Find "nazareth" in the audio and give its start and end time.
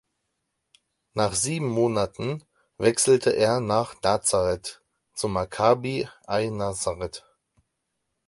4.01-4.81, 6.49-7.23